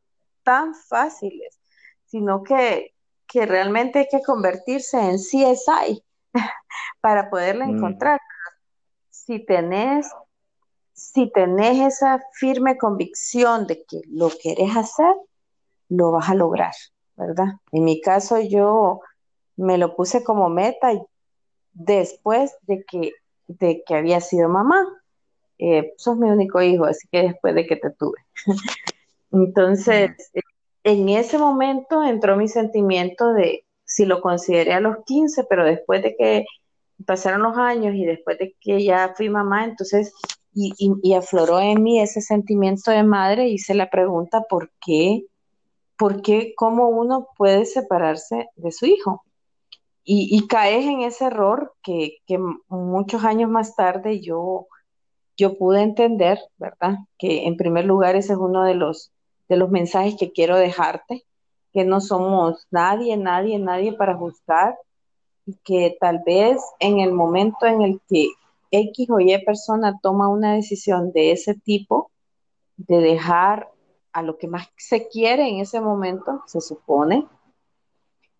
tan 0.43 0.73
fáciles, 0.73 1.59
sino 2.05 2.41
que, 2.43 2.93
que 3.27 3.45
realmente 3.45 3.99
hay 3.99 4.07
que 4.09 4.21
convertirse 4.21 4.97
en 4.97 5.17
CSI 5.17 6.03
para 7.01 7.29
poderla 7.29 7.67
mm. 7.67 7.71
Si 9.27 9.39
tenés, 9.39 10.09
si 10.93 11.29
tenés 11.29 11.95
esa 11.95 12.23
firme 12.31 12.77
convicción 12.77 13.67
de 13.67 13.83
que 13.83 13.99
lo 14.07 14.29
querés 14.41 14.77
hacer, 14.77 15.13
lo 15.89 16.11
vas 16.13 16.29
a 16.29 16.33
lograr, 16.33 16.71
¿verdad? 17.17 17.47
En 17.73 17.83
mi 17.83 17.99
caso 17.99 18.39
yo 18.39 19.01
me 19.57 19.77
lo 19.77 19.97
puse 19.97 20.23
como 20.23 20.47
meta 20.47 20.93
después 21.73 22.55
de 22.61 22.85
que, 22.85 23.11
de 23.47 23.83
que 23.85 23.95
había 23.95 24.21
sido 24.21 24.47
mamá. 24.47 24.81
Eh, 25.59 25.93
sos 25.97 26.15
mi 26.15 26.29
único 26.29 26.61
hijo, 26.61 26.85
así 26.85 27.05
que 27.11 27.23
después 27.23 27.53
de 27.53 27.67
que 27.67 27.75
te 27.75 27.89
tuve. 27.91 28.19
Entonces, 29.33 30.11
en 30.85 31.09
ese 31.09 31.37
momento 31.37 32.01
entró 32.01 32.37
mi 32.37 32.47
sentimiento 32.47 33.33
de 33.33 33.65
si 33.83 34.05
lo 34.05 34.21
consideré 34.21 34.71
a 34.71 34.79
los 34.79 35.03
15, 35.05 35.43
pero 35.49 35.65
después 35.65 36.01
de 36.01 36.15
que 36.15 36.45
pasaron 37.05 37.43
los 37.43 37.57
años 37.57 37.95
y 37.95 38.05
después 38.05 38.37
de 38.39 38.55
que 38.59 38.83
ya 38.83 39.13
fui 39.15 39.29
mamá, 39.29 39.65
entonces, 39.65 40.13
y, 40.53 41.13
afloró 41.13 41.59
en 41.59 41.83
mí 41.83 41.99
ese 41.99 42.21
sentimiento 42.21 42.89
de 42.91 43.03
madre, 43.03 43.47
hice 43.47 43.75
la 43.75 43.89
pregunta, 43.89 44.41
¿por 44.49 44.71
qué? 44.83 45.25
¿Por 45.97 46.21
qué? 46.21 46.53
¿Cómo 46.55 46.89
uno 46.89 47.27
puede 47.37 47.65
separarse 47.65 48.49
de 48.55 48.71
su 48.71 48.87
hijo? 48.87 49.23
Y, 50.03 50.47
caes 50.47 50.85
en 50.85 51.01
ese 51.01 51.25
error 51.25 51.73
que, 51.83 52.17
que 52.25 52.39
muchos 52.69 53.23
años 53.25 53.49
más 53.49 53.75
tarde 53.75 54.21
yo, 54.21 54.67
yo 55.35 55.57
pude 55.57 55.81
entender, 55.81 56.39
¿verdad? 56.57 56.99
Que 57.17 57.45
en 57.45 57.57
primer 57.57 57.85
lugar 57.85 58.15
ese 58.15 58.33
es 58.33 58.39
uno 58.39 58.63
de 58.63 58.75
los 58.75 59.11
de 59.49 59.57
los 59.57 59.69
mensajes 59.69 60.15
que 60.17 60.31
quiero 60.31 60.57
dejarte, 60.57 61.25
que 61.73 61.85
no 61.85 62.01
somos 62.01 62.67
nadie, 62.71 63.17
nadie, 63.17 63.59
nadie 63.59 63.93
para 63.93 64.15
juzgar 64.15 64.77
y 65.47 65.55
que 65.63 65.97
tal 65.99 66.21
vez 66.25 66.61
en 66.79 66.99
el 66.99 67.13
momento 67.13 67.65
en 67.65 67.81
el 67.81 68.01
que 68.07 68.27
X 68.69 69.09
o 69.09 69.19
Y 69.19 69.43
persona 69.43 69.97
toma 70.03 70.27
una 70.27 70.53
decisión 70.53 71.11
de 71.13 71.31
ese 71.31 71.55
tipo, 71.55 72.11
de 72.75 72.99
dejar 72.99 73.71
a 74.11 74.21
lo 74.21 74.37
que 74.37 74.47
más 74.47 74.67
se 74.77 75.07
quiere 75.07 75.47
en 75.47 75.59
ese 75.59 75.79
momento, 75.81 76.43
se 76.47 76.61
supone, 76.61 77.25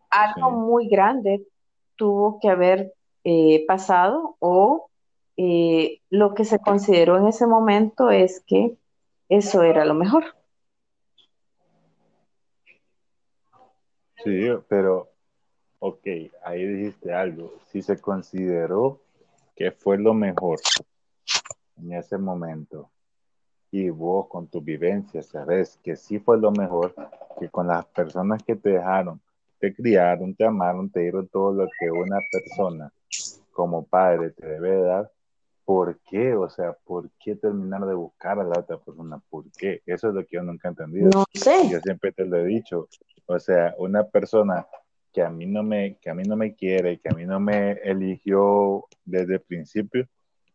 algo 0.10 0.52
muy 0.52 0.90
grande 0.90 1.48
tuvo 1.96 2.40
que 2.40 2.50
haber 2.50 2.94
eh, 3.24 3.66
pasado 3.68 4.36
o 4.40 4.90
eh, 5.38 6.02
lo 6.10 6.34
que 6.34 6.46
se 6.46 6.60
consideró 6.60 7.18
en 7.18 7.28
ese 7.28 7.48
momento 7.48 8.12
es 8.12 8.44
que 8.46 8.78
eso 9.30 9.64
era 9.64 9.86
lo 9.86 9.94
mejor. 9.94 10.36
Sí, 14.24 14.50
pero, 14.68 15.10
ok, 15.79 16.07
ahí 16.43 16.65
dijiste 16.65 17.13
algo. 17.13 17.53
Si 17.72 17.81
se 17.81 18.00
consideró 18.00 19.00
que 19.55 19.72
fue 19.72 19.98
lo 19.98 20.13
mejor 20.13 20.60
en 21.77 21.93
ese 21.93 22.17
momento 22.17 22.89
y 23.72 23.89
vos 23.89 24.27
con 24.27 24.48
tu 24.48 24.62
vivencia 24.62 25.22
sabes 25.22 25.79
que 25.84 25.96
sí 25.96 26.19
fue 26.19 26.39
lo 26.39 26.51
mejor, 26.51 26.96
que 27.39 27.50
con 27.50 27.67
las 27.67 27.86
personas 27.86 28.41
que 28.43 28.55
te 28.55 28.69
dejaron, 28.69 29.19
te 29.60 29.74
criaron, 29.74 30.36
te 30.36 30.46
amaron, 30.46 30.89
te 30.89 31.01
dieron 31.01 31.27
todo 31.27 31.51
lo 31.51 31.67
que 31.79 31.91
una 31.91 32.19
persona 32.31 32.91
como 33.51 33.84
padre 33.84 34.29
te 34.31 34.48
debe 34.48 34.81
dar, 34.81 35.12
¿por 35.65 36.00
qué? 36.00 36.34
O 36.36 36.50
sea, 36.50 36.74
¿por 36.74 37.10
qué 37.19 37.36
terminar 37.36 37.86
de 37.86 37.96
buscar 37.96 38.39
a 38.39 38.43
la 38.43 38.60
otra 38.60 38.77
persona? 38.77 39.19
¿Por 39.29 39.46
qué? 39.57 39.81
Eso 39.86 40.10
es 40.10 40.13
lo 40.13 40.22
que 40.22 40.38
yo 40.38 40.43
nunca 40.43 40.67
he 40.67 40.72
entendido. 40.72 41.10
No 41.13 41.25
sé. 41.34 41.67
Yo 41.69 41.79
siempre 41.81 42.12
te 42.12 42.25
lo 42.25 42.38
he 42.38 42.46
dicho. 42.46 42.88
O 43.25 43.39
sea, 43.39 43.75
una 43.77 44.05
persona 44.05 44.65
que 45.14 45.22
a 45.22 45.30
mí 45.30 45.46
no 45.46 45.64
me, 45.64 45.98
que 45.98 46.10
a 46.10 46.14
mí 46.14 46.24
no 46.24 46.36
me 46.36 46.56
quiere, 46.56 47.00
que 47.00 47.10
a 47.10 47.14
mí 47.14 47.26
no 47.26 47.40
me 47.40 47.72
eligió 47.84 48.86
desde 49.06 49.36
el 49.36 49.42
principio, 49.42 50.08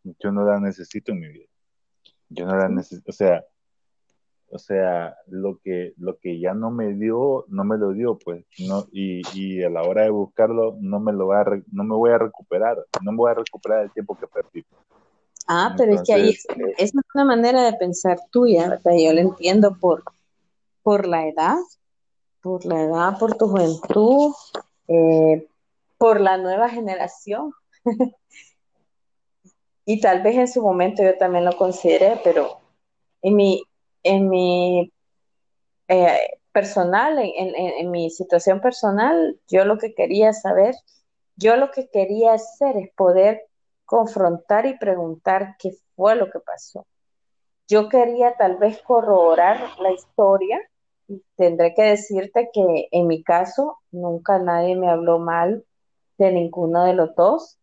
yo 0.05 0.33
no 0.33 0.45
la 0.45 0.61
necesito 0.61 1.13
en 1.13 1.21
mi 1.21 1.29
vida. 1.29 1.47
Yo 2.29 2.47
no 2.47 2.57
la 2.57 2.69
necesito, 2.69 3.11
o 3.11 3.13
sea, 3.13 3.45
o 4.51 4.59
sea, 4.59 5.17
lo 5.29 5.59
que, 5.63 5.95
lo 5.97 6.19
que 6.19 6.39
ya 6.39 6.53
no 6.53 6.71
me 6.71 6.93
dio, 6.95 7.47
no 7.49 7.65
me 7.65 7.79
lo 7.79 7.93
dio, 7.93 8.19
pues, 8.19 8.45
no, 8.59 8.87
y, 8.93 9.23
y 9.35 9.63
a 9.63 9.71
la 9.71 9.83
hora 9.83 10.03
de 10.03 10.11
buscarlo, 10.11 10.77
no 10.79 11.01
me 11.01 11.13
lo 11.13 11.29
va 11.29 11.41
a, 11.41 11.45
no 11.73 11.85
me 11.85 11.95
voy 11.95 12.11
a 12.11 12.19
recuperar, 12.19 12.77
no 13.03 13.13
me 13.13 13.17
voy 13.17 13.31
a 13.31 13.35
recuperar 13.35 13.85
el 13.85 13.93
tiempo 13.93 14.15
que 14.15 14.27
perdí. 14.27 14.65
Ah, 15.49 15.75
pero 15.77 15.95
es 15.95 16.03
que 16.03 16.13
ahí 16.13 16.31
eh, 16.31 16.75
es, 16.79 16.93
una 17.15 17.25
manera 17.25 17.63
de 17.63 17.73
pensar 17.75 18.19
tuya, 18.31 18.69
¿verdad? 18.69 18.93
Yo 18.99 19.13
lo 19.13 19.21
entiendo 19.21 19.77
por, 19.81 20.05
por 20.83 21.07
la 21.07 21.27
edad, 21.27 21.57
por 22.43 22.65
la 22.67 22.83
edad, 22.83 23.19
por 23.19 23.37
tu 23.37 23.49
juventud, 23.49 24.35
eh, 24.89 25.47
por 25.97 26.21
la 26.21 26.37
nueva 26.37 26.69
generación. 26.69 27.53
y 29.85 30.01
tal 30.01 30.23
vez 30.23 30.37
en 30.37 30.49
su 30.49 30.61
momento 30.61 31.03
yo 31.03 31.17
también 31.17 31.45
lo 31.45 31.57
consideré, 31.57 32.21
pero 32.23 32.61
en 33.23 33.37
mi, 33.37 33.63
en 34.03 34.29
mi 34.29 34.93
eh, 35.89 36.19
personal, 36.53 37.19
en, 37.19 37.55
en, 37.57 37.91
mi 37.91 38.11
situación 38.11 38.61
personal, 38.61 39.39
yo 39.49 39.65
lo 39.65 39.79
que 39.79 39.95
quería 39.95 40.33
saber, 40.33 40.75
yo 41.37 41.57
lo 41.57 41.71
que 41.71 41.89
quería 41.89 42.35
hacer 42.35 42.77
es 42.77 42.91
poder 42.95 43.43
confrontar 43.85 44.67
y 44.67 44.77
preguntar 44.77 45.57
qué 45.59 45.71
fue 45.95 46.17
lo 46.17 46.31
que 46.31 46.41
pasó. 46.41 46.87
Yo 47.69 47.89
quería 47.89 48.35
tal 48.37 48.57
vez 48.57 48.83
corroborar 48.83 49.79
la 49.79 49.93
historia 49.93 50.61
tendré 51.37 51.75
que 51.75 51.83
decirte 51.83 52.51
que 52.53 52.89
en 52.91 53.07
mi 53.07 53.23
caso 53.23 53.79
nunca 53.91 54.39
nadie 54.39 54.77
me 54.77 54.91
habló 54.91 55.19
mal 55.19 55.65
de 56.19 56.33
ninguno 56.33 56.85
de 56.85 56.95
los 56.95 57.15
dos. 57.15 57.59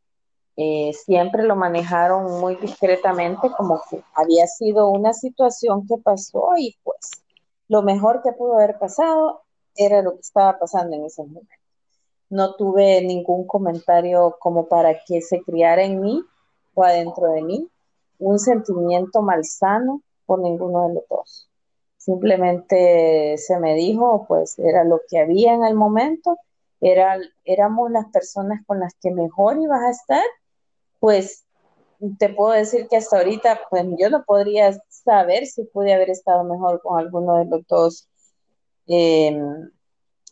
Eh, 0.58 0.92
siempre 0.94 1.44
lo 1.44 1.56
manejaron 1.56 2.40
muy 2.42 2.56
discretamente 2.56 3.50
como 3.58 3.82
que 3.90 4.04
había 4.14 4.46
sido 4.48 4.90
una 4.90 5.14
situación 5.14 5.88
que 5.88 5.98
pasó 5.98 6.50
y 6.58 6.78
pues 6.84 7.12
lo 7.70 7.82
mejor 7.82 8.22
que 8.22 8.34
pudo 8.34 8.56
haber 8.58 8.78
pasado 8.78 9.44
era 9.76 10.02
lo 10.02 10.16
que 10.16 10.22
estaba 10.22 10.60
pasando 10.60 10.98
en 10.98 11.06
ese 11.06 11.24
momento 11.24 11.54
no 12.30 12.56
tuve 12.56 13.02
ningún 13.02 13.46
comentario 13.48 14.38
como 14.40 14.68
para 14.68 15.04
que 15.04 15.22
se 15.22 15.42
criara 15.42 15.84
en 15.84 16.00
mí 16.00 16.24
o 16.76 16.84
adentro 16.84 17.32
de 17.32 17.42
mí 17.42 17.68
un 18.20 18.38
sentimiento 18.38 19.22
malsano 19.22 20.02
por 20.26 20.40
ninguno 20.40 20.88
de 20.88 20.94
los 20.96 21.04
dos. 21.10 21.49
Simplemente 22.00 23.38
se 23.38 23.60
me 23.60 23.76
dijo, 23.76 24.26
pues 24.28 24.58
era 24.58 24.84
lo 24.84 25.02
que 25.08 25.20
había 25.20 25.54
en 25.54 25.64
el 25.64 25.76
momento, 25.76 26.38
era, 26.82 27.20
éramos 27.46 27.92
las 27.92 28.08
personas 28.08 28.66
con 28.66 28.80
las 28.80 28.96
que 29.02 29.12
mejor 29.12 29.60
ibas 29.60 29.82
a 29.82 29.92
estar, 29.92 30.24
pues 31.00 31.46
te 32.18 32.30
puedo 32.30 32.54
decir 32.54 32.88
que 32.88 32.98
hasta 32.98 33.18
ahorita, 33.18 33.60
pues 33.70 33.86
yo 34.00 34.10
no 34.10 34.24
podría 34.24 34.72
saber 34.90 35.46
si 35.46 35.66
pude 35.66 35.94
haber 35.94 36.10
estado 36.10 36.44
mejor 36.44 36.82
con 36.82 36.98
alguno 36.98 37.38
de 37.38 37.46
los 37.46 37.68
dos. 37.68 38.08
Em, 38.88 39.70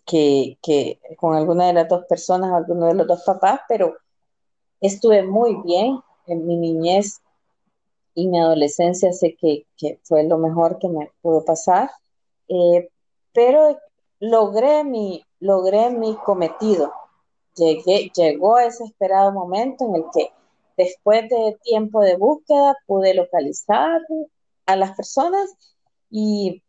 que, 0.08 1.00
con 1.18 1.36
alguna 1.36 1.68
de 1.68 1.74
las 1.74 1.90
dos 1.90 2.06
personas, 2.06 2.52
alguno 2.54 2.88
de 2.88 2.94
los 2.96 3.08
dos 3.08 3.24
papás, 3.26 3.60
pero 3.68 3.96
estuve 4.80 5.24
muy 5.24 5.62
bien 5.66 6.00
en 6.28 6.48
mi 6.48 6.56
niñez 6.56 7.22
y 8.18 8.28
mi 8.28 8.40
adolescencia, 8.40 9.14
sé 9.14 9.38
que, 9.40 9.68
fue 10.02 10.24
lo 10.24 10.40
mejor 10.40 10.80
que 10.80 10.90
me 10.90 11.12
pudo 11.22 11.46
pasar, 11.46 11.92
eh, 12.48 12.90
pero 13.32 13.78
logré 14.20 14.84
mi, 14.84 15.24
logré 15.40 15.92
mi 15.92 16.16
cometido. 16.16 16.92
Llegué, 17.56 18.10
llegó 18.16 18.58
ese 18.58 18.86
esperado 18.86 19.32
momento 19.32 19.86
en 19.86 19.98
el 19.98 20.06
que 20.12 20.32
después 20.78 21.30
de 21.30 21.60
tiempo 21.62 22.02
de 22.02 22.18
búsqueda 22.18 22.76
pude 22.88 23.14
localizar 23.14 24.02
a 24.66 24.76
las 24.76 24.98
personas 24.98 25.56
y, 26.10 26.64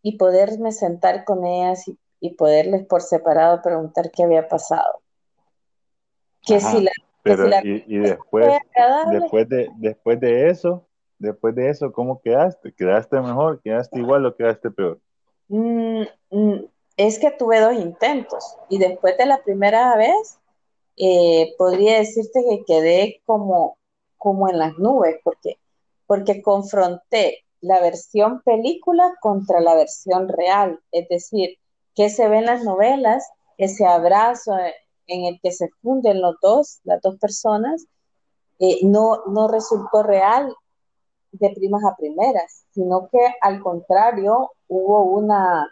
y 0.00 0.16
poderme 0.16 0.72
sentar 0.72 1.26
con 1.26 1.44
ellas 1.44 1.86
y, 1.86 1.98
y 2.18 2.30
poderles 2.30 2.86
por 2.86 3.02
separado 3.02 3.60
preguntar 3.60 4.10
qué 4.10 4.22
había 4.24 4.48
pasado. 4.48 5.02
Que 6.46 6.60
si, 6.60 6.80
la, 6.80 6.92
Pero, 7.22 7.46
y, 7.62 7.84
y, 7.86 7.98
después, 7.98 8.58
después 9.10 9.48
de, 9.50 9.68
después 9.76 10.18
de 10.18 10.48
eso, 10.48 10.86
después 11.18 11.54
de 11.54 11.70
eso, 11.70 11.92
¿cómo 11.92 12.20
quedaste? 12.20 12.72
¿Quedaste 12.72 13.20
mejor? 13.20 13.60
¿Quedaste 13.62 13.98
igual 13.98 14.26
o 14.26 14.36
quedaste 14.36 14.70
peor? 14.70 15.00
Mm, 15.48 16.02
mm, 16.30 16.64
es 16.96 17.18
que 17.18 17.30
tuve 17.30 17.60
dos 17.60 17.74
intentos 17.74 18.56
y 18.68 18.78
después 18.78 19.16
de 19.18 19.26
la 19.26 19.42
primera 19.42 19.96
vez, 19.96 20.38
eh, 20.96 21.54
podría 21.58 21.98
decirte 21.98 22.44
que 22.48 22.64
quedé 22.64 23.20
como, 23.24 23.78
como 24.16 24.48
en 24.48 24.58
las 24.58 24.78
nubes, 24.78 25.16
porque, 25.24 25.58
porque 26.06 26.42
confronté 26.42 27.44
la 27.60 27.80
versión 27.80 28.42
película 28.42 29.14
contra 29.20 29.60
la 29.60 29.74
versión 29.74 30.28
real, 30.28 30.80
es 30.92 31.08
decir, 31.08 31.58
que 31.94 32.10
se 32.10 32.28
ven 32.28 32.46
las 32.46 32.62
novelas, 32.62 33.28
ese 33.56 33.86
abrazo 33.86 34.56
en 35.06 35.24
el 35.24 35.40
que 35.40 35.52
se 35.52 35.68
funden 35.82 36.20
los 36.20 36.36
dos, 36.42 36.80
las 36.84 37.00
dos 37.00 37.16
personas, 37.18 37.86
eh, 38.58 38.80
no, 38.82 39.24
no 39.26 39.48
resultó 39.48 40.02
real 40.02 40.54
de 41.38 41.50
primas 41.50 41.84
a 41.84 41.96
primeras, 41.96 42.64
sino 42.70 43.08
que 43.10 43.18
al 43.40 43.60
contrario 43.60 44.52
hubo 44.68 45.04
una, 45.04 45.68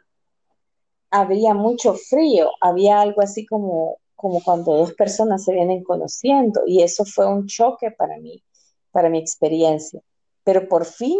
había 1.11 1.55
mucho 1.55 1.95
frío, 1.95 2.51
había 2.61 3.01
algo 3.01 3.23
así 3.23 3.47
como, 3.47 3.99
como 4.17 4.43
cuando 4.43 4.77
dos 4.77 4.95
personas 4.95 5.45
se 5.45 5.53
vienen 5.53 5.85
conociendo 5.85 6.63
y 6.67 6.83
eso 6.83 7.05
fue 7.05 7.27
un 7.27 7.47
choque 7.47 7.91
para 7.91 8.19
mí, 8.19 8.43
para 8.91 9.09
mi 9.09 9.19
experiencia. 9.19 10.01
Pero 10.45 10.69
por 10.69 10.85
fin 10.85 11.19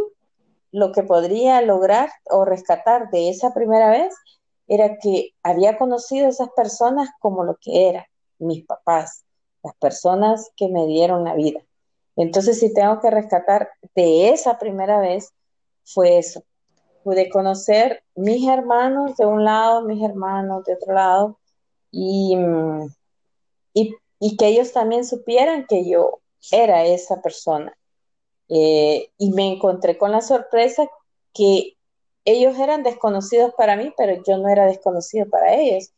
lo 0.73 0.93
que 0.93 1.03
podría 1.03 1.61
lograr 1.61 2.11
o 2.31 2.45
rescatar 2.45 3.11
de 3.11 3.29
esa 3.29 3.53
primera 3.55 3.91
vez 3.91 4.15
era 4.67 4.97
que 4.99 5.35
había 5.43 5.77
conocido 5.77 6.27
a 6.27 6.31
esas 6.31 6.49
personas 6.57 7.11
como 7.21 7.45
lo 7.45 7.57
que 7.61 7.89
eran, 7.89 8.05
mis 8.39 8.65
papás, 8.65 9.25
las 9.63 9.75
personas 9.77 10.51
que 10.57 10.69
me 10.69 10.87
dieron 10.87 11.25
la 11.25 11.35
vida. 11.35 11.61
Entonces, 12.17 12.61
si 12.61 12.73
tengo 12.73 13.01
que 13.01 13.11
rescatar 13.11 13.71
de 13.95 14.31
esa 14.31 14.59
primera 14.59 14.99
vez, 14.99 15.33
fue 15.85 16.19
eso. 16.19 16.45
Pude 17.05 17.29
conocer 17.31 18.05
mis 18.15 18.47
hermanos 18.49 19.17
de 19.17 19.27
un 19.27 19.45
lado, 19.45 19.83
mis 19.83 20.03
hermanos 20.03 20.65
de 20.65 20.75
otro 20.75 20.95
lado, 20.95 21.39
y, 21.91 22.37
y, 23.75 24.37
que 24.37 24.47
ellos 24.47 24.73
también 24.73 25.05
supieran 25.05 25.67
que 25.67 25.89
yo 25.89 26.21
era 26.51 26.85
esa 26.85 27.21
persona. 27.21 27.77
Eh, 28.49 29.11
y 29.19 29.31
me 29.33 29.53
encontré 29.53 29.99
con 29.99 30.13
la 30.13 30.21
sorpresa 30.21 30.89
que 31.33 31.77
ellos 32.25 32.59
eran 32.59 32.83
desconocidos 32.83 33.53
para 33.55 33.77
mí, 33.77 33.93
pero 33.97 34.23
yo 34.27 34.39
no 34.39 34.49
era 34.49 34.67
desconocido 34.67 35.29
para 35.29 35.55
ellos. 35.55 35.93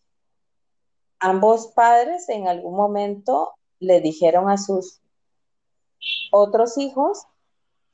Ambos 1.19 1.69
padres 1.69 2.29
en 2.29 2.49
algún 2.49 2.77
momento 2.77 3.53
le 3.79 4.01
dijeron 4.01 4.49
a 4.49 4.59
sus 4.59 5.01
otros 6.33 6.79
hijos, 6.79 7.27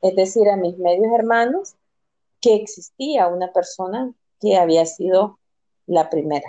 es 0.02 0.16
decir, 0.16 0.48
a 0.48 0.56
mis 0.56 0.78
medios 0.78 1.12
hermanos, 1.14 1.76
que 2.40 2.54
existía 2.54 3.28
una 3.28 3.52
persona 3.52 4.12
que 4.40 4.56
había 4.56 4.86
sido 4.86 5.38
la 5.86 6.08
primera. 6.08 6.48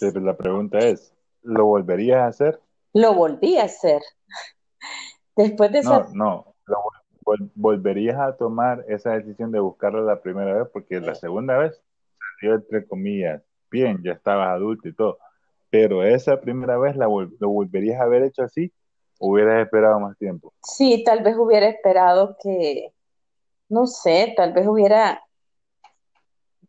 Pero 0.00 0.20
la 0.20 0.36
pregunta 0.36 0.78
es, 0.78 1.12
¿lo 1.42 1.64
volverías 1.66 2.18
a 2.18 2.26
hacer? 2.26 2.60
Lo 2.92 3.14
volví 3.14 3.56
a 3.56 3.64
hacer. 3.64 4.02
Después 5.36 5.72
de 5.72 5.82
No, 5.82 6.06
no, 6.14 6.54
volverías 7.54 8.18
a 8.18 8.36
tomar 8.36 8.84
esa 8.88 9.12
decisión 9.12 9.50
de 9.50 9.60
buscarlo 9.60 10.04
la 10.04 10.20
primera 10.20 10.54
vez, 10.54 10.68
porque 10.72 11.00
la 11.00 11.14
segunda 11.14 11.56
vez 11.58 11.82
salió 12.40 12.56
entre 12.56 12.86
comillas, 12.86 13.42
bien, 13.70 14.02
ya 14.02 14.12
estabas 14.12 14.48
adulto 14.48 14.88
y 14.88 14.94
todo, 14.94 15.18
pero 15.76 16.02
esa 16.02 16.40
primera 16.40 16.78
vez 16.78 16.96
la 16.96 17.04
lo 17.04 17.48
volverías 17.50 18.00
a 18.00 18.04
haber 18.04 18.22
hecho 18.22 18.42
así, 18.42 18.72
hubieras 19.18 19.62
esperado 19.62 20.00
más 20.00 20.16
tiempo. 20.16 20.54
Sí, 20.62 21.04
tal 21.04 21.22
vez 21.22 21.36
hubiera 21.36 21.68
esperado 21.68 22.34
que, 22.42 22.94
no 23.68 23.86
sé, 23.86 24.32
tal 24.34 24.54
vez 24.54 24.66
hubiera, 24.66 25.22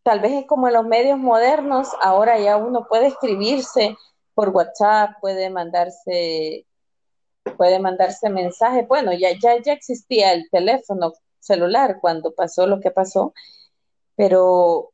tal 0.04 0.20
vez 0.20 0.34
es 0.34 0.46
como 0.46 0.67
en 0.67 0.74
los 0.74 0.86
medios 0.86 1.17
modernos, 1.17 1.88
ahora 2.02 2.38
ya 2.38 2.58
uno 2.58 2.86
puede 2.89 3.08
escribirse 3.08 3.96
por 4.34 4.50
WhatsApp, 4.50 5.12
puede 5.22 5.50
mandarse 5.50 6.65
puede 7.56 7.80
mandarse 7.80 8.30
mensaje. 8.30 8.86
Bueno, 8.86 9.13
ya, 9.13 9.30
ya, 9.41 9.62
ya 9.62 9.72
existía 9.72 10.34
el 10.34 10.50
teléfono 10.50 11.13
celular 11.39 12.00
cuando 12.02 12.34
pasó 12.34 12.67
lo 12.67 12.82
que 12.82 12.91
pasó, 12.91 13.34
pero, 14.17 14.91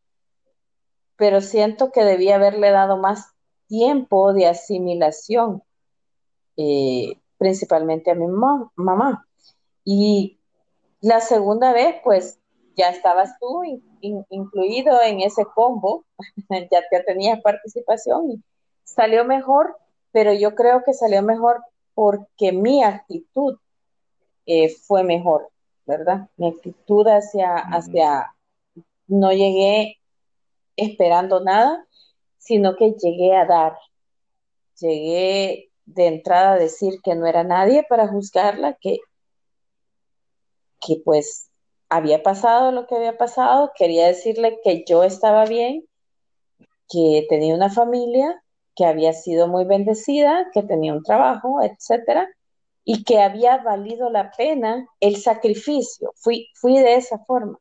pero 1.16 1.42
siento 1.42 1.92
que 1.92 2.04
debía 2.04 2.36
haberle 2.36 2.70
dado 2.70 2.98
más 2.98 3.33
tiempo 3.74 4.34
de 4.34 4.46
asimilación, 4.46 5.64
eh, 6.58 7.20
principalmente 7.40 8.12
a 8.12 8.16
mi 8.16 8.28
mamá. 8.28 9.28
Y 9.84 10.38
la 11.02 11.20
segunda 11.22 11.74
vez, 11.74 11.96
pues 12.04 12.40
ya 12.76 12.90
estabas 12.90 13.32
tú 13.40 13.64
incluido 14.30 15.02
en 15.02 15.22
ese 15.22 15.46
combo, 15.56 16.06
ya, 16.50 16.84
ya 16.92 17.04
tenías 17.04 17.42
participación 17.42 18.34
y 18.34 18.44
salió 18.84 19.26
mejor, 19.26 19.76
pero 20.12 20.34
yo 20.34 20.54
creo 20.54 20.84
que 20.84 20.94
salió 20.94 21.24
mejor 21.24 21.64
porque 21.96 22.52
mi 22.52 22.84
actitud 22.84 23.58
eh, 24.46 24.70
fue 24.70 25.04
mejor, 25.04 25.50
¿verdad? 25.88 26.30
Mi 26.38 26.50
actitud 26.50 27.08
hacia, 27.08 27.56
hacia, 27.56 28.36
no 29.08 29.32
llegué 29.32 29.98
esperando 30.76 31.40
nada, 31.40 31.88
sino 32.44 32.76
que 32.76 32.92
llegué 32.92 33.36
a 33.36 33.46
dar, 33.46 33.78
llegué 34.78 35.72
de 35.86 36.08
entrada 36.08 36.54
a 36.54 36.60
decir 36.60 37.00
que 37.02 37.16
no 37.16 37.26
era 37.26 37.44
nadie 37.44 37.86
para 37.88 38.08
juzgarla, 38.08 38.78
que, 38.82 39.00
que 40.86 40.98
pues 41.06 41.50
había 41.88 42.22
pasado 42.22 42.72
lo 42.72 42.86
que 42.86 42.96
había 42.96 43.18
pasado, 43.18 43.72
quería 43.78 44.08
decirle 44.08 44.60
que 44.62 44.84
yo 44.86 45.04
estaba 45.04 45.46
bien, 45.46 45.86
que 46.90 47.26
tenía 47.30 47.56
una 47.56 47.70
familia 47.70 48.44
que 48.76 48.86
había 48.86 49.14
sido 49.14 49.48
muy 49.48 49.64
bendecida, 49.64 50.50
que 50.54 50.64
tenía 50.64 50.94
un 50.94 51.04
trabajo, 51.04 51.62
etcétera, 51.62 52.28
y 52.84 53.06
que 53.06 53.22
había 53.22 53.58
valido 53.60 54.10
la 54.10 54.32
pena 54.32 54.86
el 55.00 55.16
sacrificio. 55.16 56.12
Fui, 56.16 56.50
fui 56.56 56.78
de 56.78 56.96
esa 56.96 57.20
forma. 57.20 57.58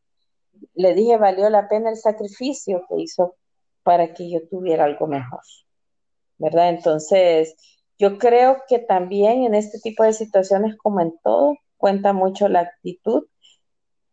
Le 0.75 0.95
dije, 0.95 1.18
valió 1.18 1.49
la 1.51 1.68
pena 1.68 1.90
el 1.90 1.97
sacrificio 1.97 2.85
que 2.88 3.01
hizo 3.03 3.37
para 3.83 4.14
que 4.14 4.31
yo 4.31 4.47
tuviera 4.49 4.85
algo 4.85 5.07
mejor. 5.07 5.42
¿Verdad? 6.38 6.71
Entonces, 6.71 7.57
yo 7.99 8.18
creo 8.18 8.62
que 8.68 8.79
también 8.79 9.45
en 9.45 9.55
este 9.55 9.79
tipo 9.79 10.03
de 10.03 10.12
situaciones, 10.12 10.77
como 10.77 11.01
en 11.01 11.14
todo, 11.23 11.57
cuenta 11.77 12.12
mucho 12.12 12.49
la 12.49 12.61
actitud 12.61 13.27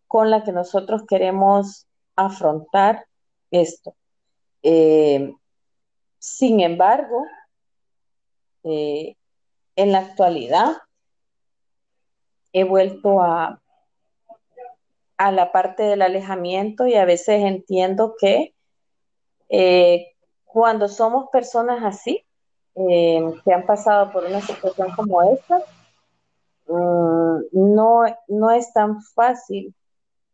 con 0.07 0.31
la 0.31 0.43
que 0.43 0.51
nosotros 0.51 1.03
queremos 1.07 1.87
afrontar 2.15 3.05
esto. 3.51 3.95
Eh, 4.63 5.33
sin 6.17 6.59
embargo, 6.59 7.23
eh, 8.63 9.15
en 9.75 9.91
la 9.91 9.99
actualidad 9.99 10.73
he 12.51 12.63
vuelto 12.63 13.21
a, 13.21 13.61
a 15.17 15.31
la 15.31 15.51
parte 15.51 15.83
del 15.83 16.01
alejamiento 16.01 16.87
y 16.87 16.95
a 16.95 17.05
veces 17.05 17.43
entiendo 17.43 18.15
que 18.19 18.53
eh, 19.49 20.15
cuando 20.45 20.87
somos 20.87 21.29
personas 21.31 21.83
así, 21.83 22.23
eh, 22.75 23.33
que 23.43 23.53
han 23.53 23.65
pasado 23.65 24.11
por 24.11 24.23
una 24.25 24.41
situación 24.41 24.91
como 24.95 25.21
esta, 25.23 25.57
mm, 26.67 27.39
no, 27.51 28.03
no 28.27 28.51
es 28.51 28.71
tan 28.73 29.01
fácil 29.01 29.73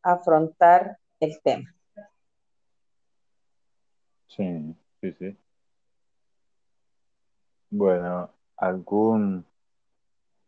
afrontar 0.01 0.97
el 1.19 1.39
tema. 1.41 1.73
Sí, 4.27 4.75
sí, 5.01 5.11
sí. 5.13 5.37
Bueno, 7.69 8.29
¿algún 8.57 9.45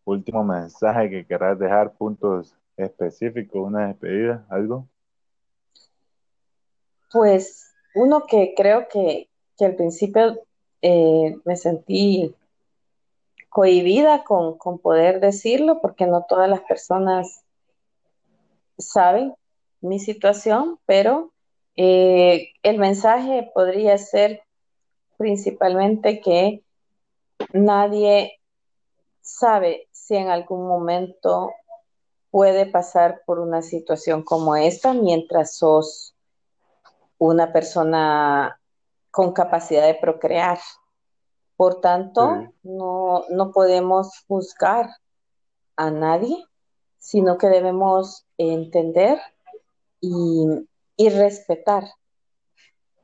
último 0.05 0.43
mensaje 0.43 1.09
que 1.09 1.25
querrás 1.25 1.57
dejar, 1.57 1.93
puntos 1.93 2.55
específicos, 2.75 3.65
una 3.65 3.87
despedida, 3.87 4.45
algo? 4.49 4.87
Pues 7.11 7.73
uno 7.97 8.25
que 8.27 8.53
creo 8.55 8.87
que, 8.87 9.27
al 9.59 9.75
principio 9.75 10.39
eh, 10.83 11.35
me 11.45 11.55
sentí 11.55 12.35
cohibida 13.49 14.23
con, 14.23 14.57
poder 14.79 15.19
decirlo 15.19 15.81
porque 15.81 16.05
no 16.05 16.25
todas 16.29 16.47
las 16.47 16.61
personas 16.61 17.43
saben 18.77 19.33
mi 19.81 19.99
situación, 19.99 20.79
pero 20.85 21.31
eh, 21.75 22.49
el 22.61 22.77
mensaje 22.77 23.49
podría 23.53 23.97
ser 23.97 24.43
principalmente 25.17 26.21
que 26.21 26.63
nadie 27.53 28.39
sabe 29.21 29.87
si 29.91 30.15
en 30.15 30.29
algún 30.29 30.67
momento 30.67 31.51
puede 32.29 32.67
pasar 32.67 33.23
por 33.25 33.39
una 33.39 33.63
situación 33.63 34.21
como 34.21 34.55
esta 34.55 34.93
mientras 34.93 35.55
sos 35.55 36.13
una 37.17 37.51
persona 37.51 38.59
con 39.11 39.33
capacidad 39.33 39.85
de 39.85 39.95
procrear. 39.95 40.59
Por 41.55 41.81
tanto, 41.81 42.53
no, 42.63 43.23
no 43.29 43.51
podemos 43.51 44.23
juzgar 44.27 44.89
a 45.75 45.89
nadie, 45.89 46.45
sino 46.97 47.37
que 47.37 47.47
debemos 47.47 48.25
entender 48.37 49.19
y, 50.01 50.45
y 50.97 51.09
respetar 51.09 51.83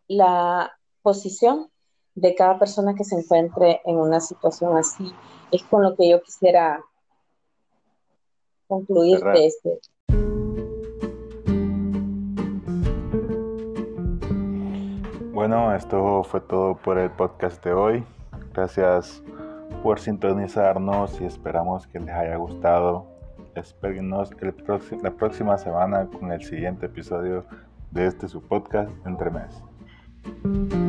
la 0.08 0.72
posición 1.02 1.72
de 2.16 2.36
cada 2.36 2.60
persona 2.60 2.94
que 2.94 3.04
se 3.04 3.16
encuentre 3.16 3.82
en 3.86 3.98
una 3.98 4.20
situación 4.20 4.78
así. 4.78 5.12
Es 5.52 5.64
con 5.64 5.82
lo 5.82 5.96
que 5.96 6.10
yo 6.10 6.22
quisiera 6.22 6.84
concluir 8.68 9.20
de 9.20 9.48
este. 9.48 9.80
Bueno, 15.46 15.76
esto 15.76 16.24
fue 16.24 16.40
todo 16.40 16.74
por 16.74 16.98
el 16.98 17.10
podcast 17.12 17.62
de 17.66 17.74
hoy. 17.74 18.06
Gracias 18.54 19.22
por 19.84 20.00
sintonizarnos 20.00 21.20
y 21.20 21.26
esperamos 21.26 21.86
que 21.86 22.00
les 22.00 22.16
haya 22.16 22.38
gustado. 22.38 23.06
Espérenos 23.54 24.32
el 24.40 24.54
la 25.04 25.12
próxima 25.12 25.58
semana 25.58 26.08
con 26.08 26.32
el 26.32 26.42
siguiente 26.42 26.86
episodio 26.86 27.44
de 27.92 28.08
este 28.08 28.30
su 28.30 28.42
podcast 28.42 28.90
Entre 29.06 29.32
Mes. 29.32 30.82